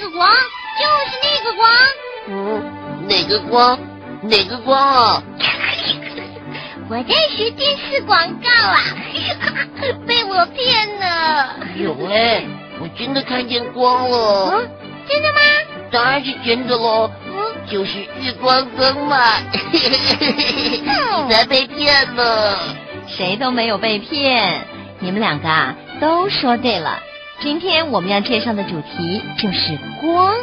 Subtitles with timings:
[0.00, 0.28] 个光
[0.78, 1.68] 就是那个光，
[2.28, 3.78] 嗯，哪个光？
[4.22, 5.22] 哪个光啊？
[6.90, 8.80] 我在学电视广告啊，
[10.06, 11.56] 被我骗了。
[11.76, 12.44] 有哎，
[12.80, 14.62] 我真的看见光了。
[15.06, 15.40] 真的吗？
[15.90, 17.10] 当然是真的喽。
[17.26, 19.16] 嗯，就是日光灯嘛。
[19.72, 22.58] 你才被骗呢，
[23.06, 24.66] 谁都没有被骗。
[24.98, 26.98] 你们两个啊，都说对了。
[27.40, 30.34] 今天我们要介绍的主题就是光。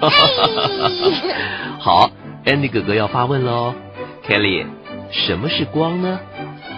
[1.80, 2.10] 好
[2.44, 3.74] ，Andy 哥哥要发问喽
[4.26, 4.66] ，Kelly。
[5.10, 6.20] 什么是光呢？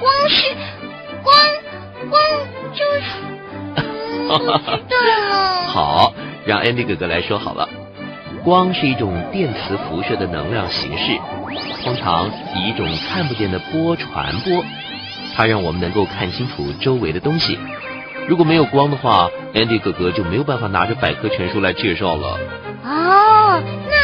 [0.00, 0.55] 光是
[1.23, 1.36] 光，
[2.09, 2.23] 光
[2.73, 3.02] 就是
[4.88, 4.97] 对
[5.28, 5.64] 了。
[5.69, 6.14] 好，
[6.47, 7.69] 让 Andy 哥哥来说好了。
[8.45, 11.19] 光是一种电磁辐射的能量形式，
[11.84, 14.64] 通常以一种看不见的波传播，
[15.34, 17.59] 它让我们能够看清楚周围的东西。
[18.28, 22.39] 如果没有光的话，Andy 哥哥就没有办法拿着百科全书来介绍了。
[22.84, 23.97] 哦，那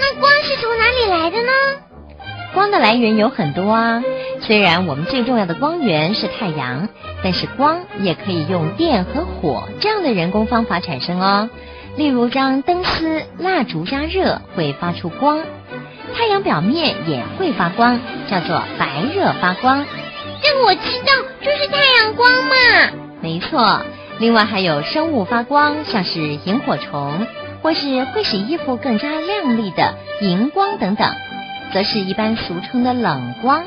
[0.00, 1.52] 那光是从哪里来的呢？
[2.52, 4.02] 光的来源有很多啊，
[4.40, 6.88] 虽然我们最重要的光源是太阳，
[7.22, 11.48] 但是光也可以用电和火这样的人工方法产生哦。
[11.96, 15.42] 例如，将灯丝、蜡烛加热会发出光，
[16.14, 19.86] 太阳表面也会发光，叫做白热发光。
[20.42, 22.54] 这个我知道，就是太阳光嘛。
[23.20, 23.82] 没错，
[24.20, 27.26] 另外还有生物发光，像是萤火虫，
[27.62, 31.10] 或是会使衣服更加亮丽的荧光等等。
[31.72, 33.64] 则是一般俗称的冷光，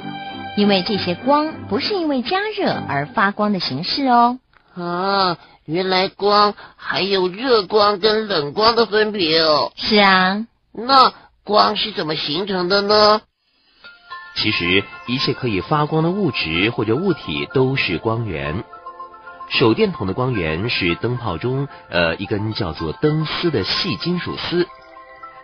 [0.55, 4.37] 因为这些光不是因为加热而发光的形式哦。
[4.75, 9.71] 啊，原来光还有热光跟冷光的分别哦。
[9.75, 13.21] 是啊，那光是怎么形成的呢？
[14.35, 18.63] 其实，一切可以发光的物质或者物体都是光源。
[19.49, 24.67] 手电筒的光源是灯泡中呃一根叫做灯丝的细金属丝。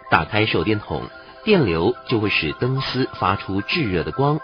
[0.10, 1.04] 打开手电筒。
[1.46, 4.42] 电流就会使灯丝发出炙热的光，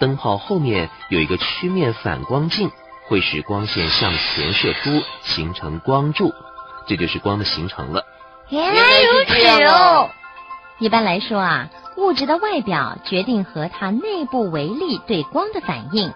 [0.00, 2.72] 灯泡后面有一个曲面反光镜，
[3.06, 6.34] 会使光线向前射出，形成光柱，
[6.88, 8.04] 这就是光的形成了。
[8.48, 10.10] 原来如此哦。
[10.80, 16.12] 一般来说啊，物质的外表决定和它内部微粒对光的反应。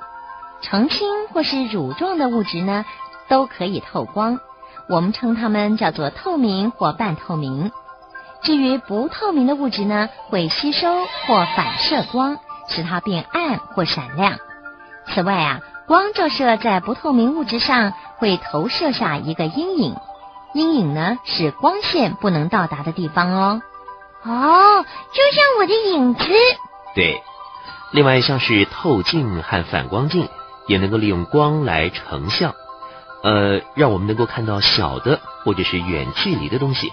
[0.62, 2.84] 澄清或是乳状的物质呢，
[3.28, 4.40] 都可以透光，
[4.88, 7.70] 我们称它们叫做透明或半透明。
[8.42, 14.38] 至于不透明的物质呢，会吸收或反射光，使它变暗或闪亮。
[15.08, 19.96] 此外啊，光照射在不透明物质上，会投射下一个阴影，
[20.54, 23.62] 阴影呢是光线不能到达的地方哦。
[24.24, 26.24] 哦，就像我的影子。
[26.94, 27.22] 对，
[27.90, 30.28] 另外像是透镜和反光镜，
[30.66, 32.54] 也能够利用光来成像，
[33.22, 36.92] 呃，让我们能够看到小的或者是远距离的东西。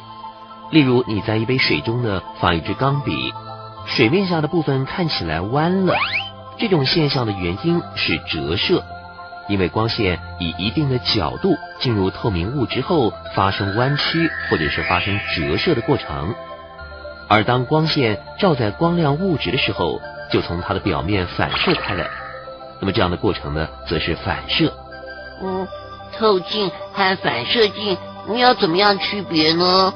[0.72, 3.34] 例如，你在一杯水中呢放一支钢笔，
[3.85, 5.96] 水面下的部分看起来弯了，
[6.58, 8.84] 这种现象的原因是折射，
[9.47, 16.35] 因为光线以一定的角度进入透明物质后发生弯曲或者是发生折射的过程，
[17.28, 20.00] 而当光线照在光亮物质的时候，
[20.31, 22.08] 就从它的表面反射开来，
[22.79, 24.73] 那么这样的过程呢，则是反射。
[25.41, 25.67] 嗯，
[26.17, 27.97] 透镜和反射镜，
[28.28, 29.94] 你要怎么样区别呢？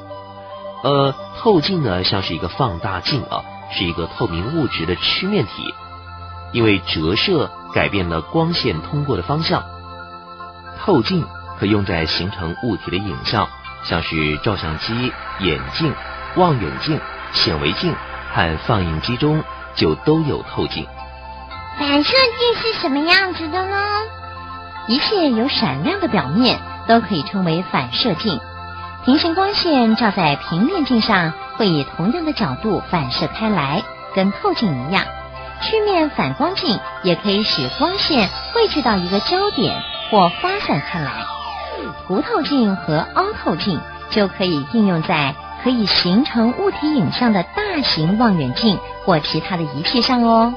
[0.83, 5.73] 呃，透镜呢像是一个放大镜啊，是一个透明物质的曲面体，
[6.51, 9.63] 因为折射改变了光线通过的方向。
[10.79, 11.25] 透镜
[11.57, 13.47] 可用在形成物体的影像，
[13.85, 15.93] 像是照相机、眼镜、
[16.35, 16.99] 望远镜、
[17.31, 17.95] 显微镜
[18.33, 19.41] 和放映机中
[19.75, 20.85] 就都有透镜。
[21.79, 23.77] 反射镜是什么样子的呢？
[24.87, 28.39] 一切有闪亮的表面都可以称为反射镜。
[29.05, 33.83] 平行光线照在平面镜上，会以同样的角度反射开来，
[34.15, 35.03] 跟透镜一样。
[35.61, 41.11] 曲面反光镜也可以使光线汇聚到一个焦点或发散开来。
[42.07, 50.53] 凸透镜和凹透镜就可以应用在可以形成物体影像的大型望远镜或其他的仪器上哦。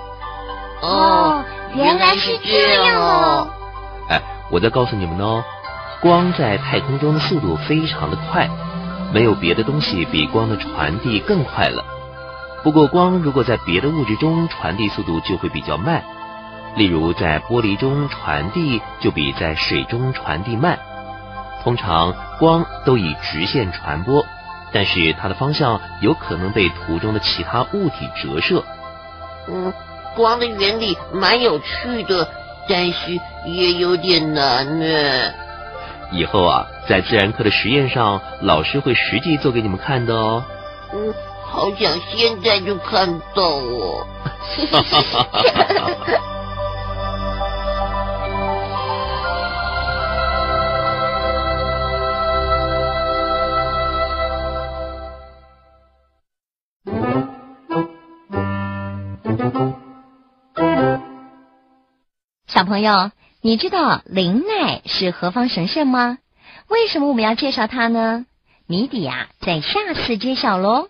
[0.82, 1.44] 哦，
[1.74, 3.48] 原来是这样哦。
[4.08, 4.20] 哎，
[4.50, 5.42] 我再告诉你们哦。
[6.00, 8.48] 光在太空中的速度非常的快，
[9.12, 11.84] 没有别的东西比光的传递更快了。
[12.62, 16.04] 不过，光如果在别的物质中传递速度就会比较慢，
[16.74, 20.78] 例如在玻璃中传递就比在水中传递慢。
[21.62, 24.24] 通常光都以直线传播，
[24.72, 28.62] 但是它的方向有可能被图中的其他物体折射。
[29.48, 29.72] 嗯，
[30.16, 32.26] 光的原理蛮有趣的，
[32.68, 34.86] 但是也有点难呢。
[36.10, 40.42] 以后啊，在自然课的实验上，老师会实际做给你们看的哦。
[40.92, 41.12] 嗯，
[41.44, 44.06] 好想现在就看到哦。
[62.56, 63.10] 小朋友，
[63.42, 66.16] 你知道林奈是何方神圣吗？
[66.70, 68.24] 为什么我们要介绍它呢？
[68.66, 70.88] 谜底啊、在下次揭晓喽。